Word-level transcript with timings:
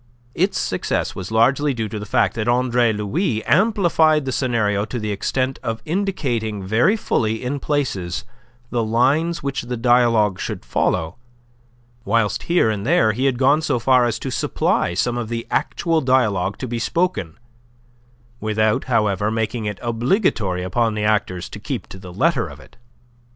Its 0.33 0.57
success 0.57 1.13
was 1.13 1.29
largely 1.31 1.75
due 1.75 1.87
to 1.87 1.99
the 1.99 2.07
fact 2.07 2.33
that 2.33 2.47
Andre 2.47 2.91
Louis 2.91 3.43
amplified 3.45 4.25
the 4.25 4.31
scenario 4.31 4.83
to 4.83 4.97
the 4.97 5.11
extent 5.11 5.59
of 5.61 5.83
indicating 5.85 6.65
very 6.65 6.97
fully 6.97 7.43
in 7.43 7.59
places 7.59 8.25
the 8.71 8.83
lines 8.83 9.43
which 9.43 9.61
the 9.61 9.77
dialogue 9.77 10.39
should 10.39 10.65
follow, 10.65 11.17
whilst 12.03 12.41
here 12.49 12.67
and 12.71 12.83
there 12.83 13.11
he 13.11 13.25
had 13.25 13.37
gone 13.37 13.61
so 13.61 13.77
far 13.77 14.05
as 14.07 14.17
to 14.17 14.31
supply 14.31 14.95
some 14.95 15.19
of 15.19 15.29
the 15.29 15.45
actual 15.51 16.01
dialogue 16.01 16.57
to 16.57 16.67
be 16.67 16.79
spoken, 16.79 17.37
without, 18.39 18.85
however, 18.85 19.29
making 19.29 19.65
it 19.65 19.77
obligatory 19.83 20.63
upon 20.63 20.95
the 20.95 21.03
actors 21.03 21.47
to 21.47 21.59
keep 21.59 21.85
to 21.85 21.99
the 21.99 22.11
letter 22.11 22.47
of 22.47 22.59
it. 22.59 22.75